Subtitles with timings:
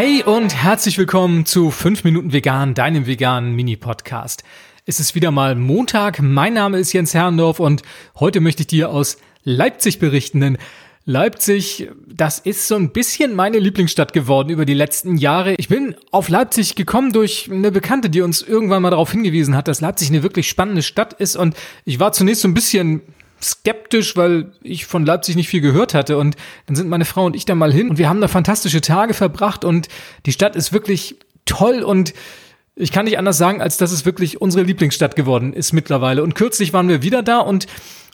[0.00, 4.44] Hey und herzlich willkommen zu 5 Minuten Vegan, deinem veganen Mini-Podcast.
[4.86, 7.82] Es ist wieder mal Montag, mein Name ist Jens Herrndorf und
[8.14, 10.58] heute möchte ich dir aus Leipzig berichten, denn
[11.04, 15.56] Leipzig, das ist so ein bisschen meine Lieblingsstadt geworden über die letzten Jahre.
[15.56, 19.66] Ich bin auf Leipzig gekommen durch eine Bekannte, die uns irgendwann mal darauf hingewiesen hat,
[19.66, 23.02] dass Leipzig eine wirklich spannende Stadt ist und ich war zunächst so ein bisschen
[23.42, 26.18] skeptisch, weil ich von Leipzig nicht viel gehört hatte.
[26.18, 28.80] Und dann sind meine Frau und ich da mal hin und wir haben da fantastische
[28.80, 29.88] Tage verbracht und
[30.26, 32.14] die Stadt ist wirklich toll und
[32.74, 36.22] ich kann nicht anders sagen, als dass es wirklich unsere Lieblingsstadt geworden ist mittlerweile.
[36.22, 37.66] Und kürzlich waren wir wieder da und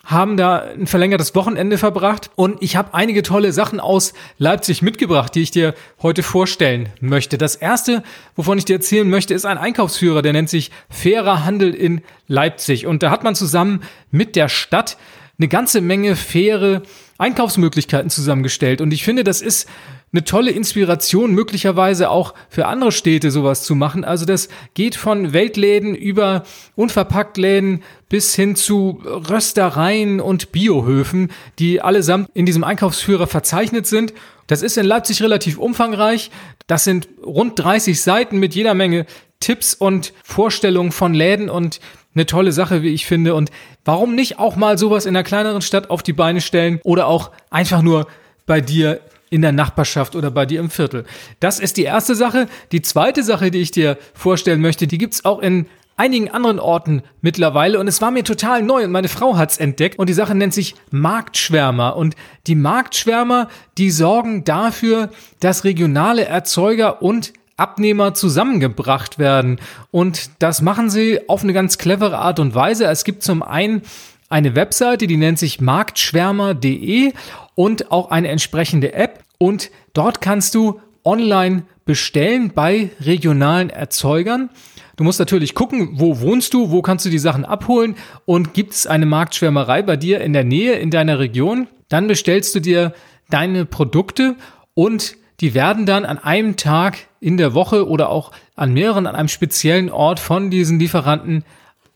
[0.05, 5.33] haben da ein verlängertes Wochenende verbracht und ich habe einige tolle Sachen aus Leipzig mitgebracht,
[5.33, 7.37] die ich dir heute vorstellen möchte.
[7.37, 8.03] Das erste,
[8.35, 12.85] wovon ich dir erzählen möchte, ist ein Einkaufsführer, der nennt sich Fairer Handel in Leipzig
[12.85, 13.81] und da hat man zusammen
[14.11, 14.97] mit der Stadt
[15.37, 16.81] eine ganze Menge faire
[17.17, 19.67] Einkaufsmöglichkeiten zusammengestellt und ich finde, das ist
[20.15, 24.05] eine tolle Inspiration, möglicherweise auch für andere Städte sowas zu machen.
[24.05, 26.43] Also das geht von Weltläden über
[26.75, 34.13] Unverpacktläden bis hin zu Röstereien und Biohöfen, die allesamt in diesem Einkaufsführer verzeichnet sind.
[34.47, 36.31] Das ist in Leipzig relativ umfangreich.
[36.67, 39.05] Das sind rund 30 Seiten mit jeder Menge
[39.41, 41.81] Tipps und Vorstellungen von Läden und
[42.15, 43.35] eine tolle Sache, wie ich finde.
[43.35, 43.51] Und
[43.83, 47.31] warum nicht auch mal sowas in einer kleineren Stadt auf die Beine stellen oder auch
[47.49, 48.07] einfach nur
[48.45, 51.05] bei dir in der Nachbarschaft oder bei dir im Viertel.
[51.39, 52.47] Das ist die erste Sache.
[52.71, 57.03] Die zweite Sache, die ich dir vorstellen möchte, die gibt's auch in einigen anderen Orten
[57.21, 60.35] mittlerweile und es war mir total neu und meine Frau hat's entdeckt und die Sache
[60.35, 62.15] nennt sich Marktschwärmer und
[62.47, 65.09] die Marktschwärmer, die sorgen dafür,
[65.39, 69.59] dass regionale Erzeuger und Abnehmer zusammengebracht werden
[69.91, 72.85] und das machen sie auf eine ganz clevere Art und Weise.
[72.85, 73.81] Es gibt zum einen
[74.29, 77.13] eine Webseite, die nennt sich marktschwärmer.de
[77.53, 79.23] und auch eine entsprechende App.
[79.37, 84.49] Und dort kannst du online bestellen bei regionalen Erzeugern.
[84.97, 88.73] Du musst natürlich gucken, wo wohnst du, wo kannst du die Sachen abholen und gibt
[88.73, 91.67] es eine Marktschwärmerei bei dir in der Nähe, in deiner Region.
[91.89, 92.93] Dann bestellst du dir
[93.29, 94.35] deine Produkte
[94.73, 99.15] und die werden dann an einem Tag in der Woche oder auch an mehreren, an
[99.15, 101.43] einem speziellen Ort von diesen Lieferanten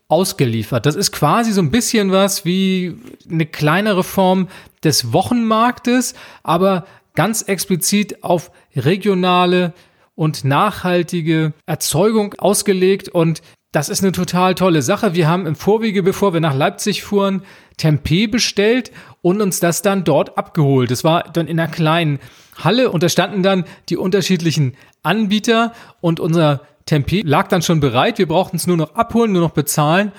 [0.08, 0.86] ausgeliefert.
[0.86, 2.96] Das ist quasi so ein bisschen was wie
[3.30, 4.48] eine kleinere Form
[4.82, 9.72] des Wochenmarktes, aber ganz explizit auf regionale
[10.14, 13.40] und nachhaltige Erzeugung ausgelegt und
[13.72, 15.14] das ist eine total tolle Sache.
[15.14, 17.42] Wir haben im Vorwege, bevor wir nach Leipzig fuhren,
[17.76, 18.90] Tempeh bestellt
[19.22, 20.90] und uns das dann dort abgeholt.
[20.90, 22.18] Das war dann in einer kleinen
[22.56, 28.18] Halle und da standen dann die unterschiedlichen Anbieter und unser Tempeh lag dann schon bereit.
[28.18, 30.10] Wir brauchten es nur noch abholen, nur noch bezahlen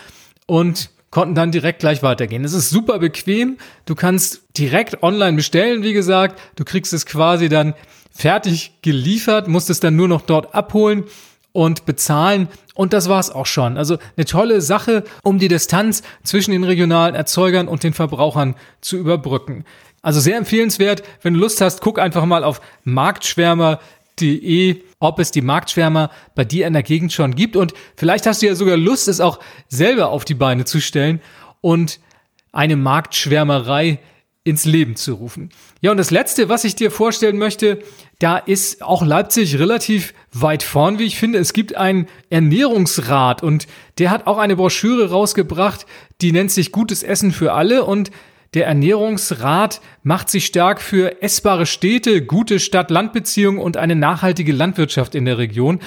[0.47, 2.45] und konnten dann direkt gleich weitergehen.
[2.45, 3.57] Es ist super bequem.
[3.85, 6.39] Du kannst direkt online bestellen, wie gesagt.
[6.55, 7.73] Du kriegst es quasi dann
[8.11, 11.03] fertig geliefert, musst es dann nur noch dort abholen
[11.53, 12.47] und bezahlen.
[12.73, 13.77] Und das war's auch schon.
[13.77, 18.97] Also eine tolle Sache, um die Distanz zwischen den regionalen Erzeugern und den Verbrauchern zu
[18.97, 19.65] überbrücken.
[20.01, 21.03] Also sehr empfehlenswert.
[21.21, 23.79] Wenn du Lust hast, guck einfach mal auf Marktschwärmer
[24.19, 27.55] de, ob es die Marktschwärmer bei dir in der Gegend schon gibt.
[27.55, 31.21] Und vielleicht hast du ja sogar Lust, es auch selber auf die Beine zu stellen
[31.61, 31.99] und
[32.51, 33.99] eine Marktschwärmerei
[34.43, 35.49] ins Leben zu rufen.
[35.81, 37.81] Ja, und das Letzte, was ich dir vorstellen möchte,
[38.21, 41.39] da ist auch Leipzig relativ weit vorn, wie ich finde.
[41.39, 43.65] Es gibt einen Ernährungsrat und
[43.97, 45.87] der hat auch eine Broschüre rausgebracht,
[46.21, 48.11] die nennt sich Gutes Essen für alle und
[48.53, 55.25] der Ernährungsrat macht sich stark für essbare Städte, gute Stadt-Land-Beziehungen und eine nachhaltige Landwirtschaft in
[55.25, 55.79] der Region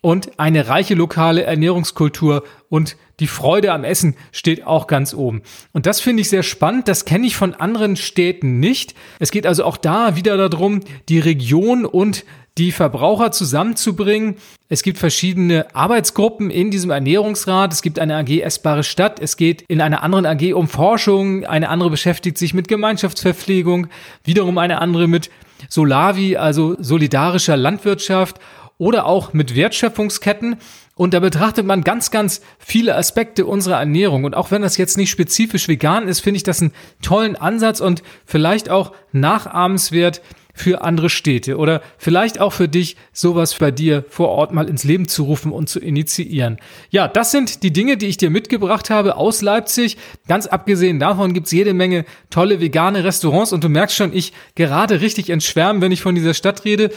[0.00, 5.42] und eine reiche lokale Ernährungskultur und die Freude am Essen steht auch ganz oben.
[5.72, 6.88] Und das finde ich sehr spannend.
[6.88, 8.94] Das kenne ich von anderen Städten nicht.
[9.18, 12.24] Es geht also auch da wieder darum, die Region und
[12.58, 14.36] die Verbraucher zusammenzubringen.
[14.68, 17.72] Es gibt verschiedene Arbeitsgruppen in diesem Ernährungsrat.
[17.72, 19.20] Es gibt eine AG Essbare Stadt.
[19.20, 21.44] Es geht in einer anderen AG um Forschung.
[21.44, 23.86] Eine andere beschäftigt sich mit Gemeinschaftsverpflegung.
[24.24, 25.30] Wiederum eine andere mit
[25.68, 28.40] Solavi, also solidarischer Landwirtschaft
[28.78, 30.56] oder auch mit Wertschöpfungsketten.
[31.00, 34.24] Und da betrachtet man ganz, ganz viele Aspekte unserer Ernährung.
[34.24, 37.80] Und auch wenn das jetzt nicht spezifisch vegan ist, finde ich das einen tollen Ansatz
[37.80, 40.20] und vielleicht auch nachahmenswert
[40.52, 44.84] für andere Städte oder vielleicht auch für dich, sowas bei dir vor Ort mal ins
[44.84, 46.58] Leben zu rufen und zu initiieren.
[46.90, 49.96] Ja, das sind die Dinge, die ich dir mitgebracht habe aus Leipzig.
[50.28, 55.00] Ganz abgesehen davon gibt's jede Menge tolle vegane Restaurants und du merkst schon, ich gerade
[55.00, 56.90] richtig ins Schwärmen, wenn ich von dieser Stadt rede.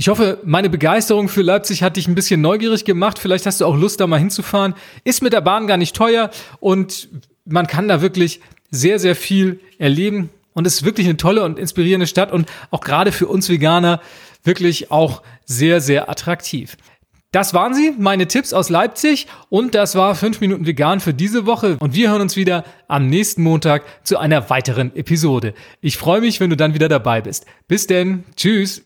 [0.00, 3.18] Ich hoffe, meine Begeisterung für Leipzig hat dich ein bisschen neugierig gemacht.
[3.18, 4.72] Vielleicht hast du auch Lust, da mal hinzufahren.
[5.04, 7.10] Ist mit der Bahn gar nicht teuer und
[7.44, 10.30] man kann da wirklich sehr, sehr viel erleben.
[10.54, 14.00] Und es ist wirklich eine tolle und inspirierende Stadt und auch gerade für uns Veganer
[14.42, 16.78] wirklich auch sehr, sehr attraktiv.
[17.30, 21.44] Das waren sie, meine Tipps aus Leipzig und das war 5 Minuten vegan für diese
[21.44, 25.52] Woche und wir hören uns wieder am nächsten Montag zu einer weiteren Episode.
[25.82, 27.44] Ich freue mich, wenn du dann wieder dabei bist.
[27.68, 28.82] Bis denn, tschüss.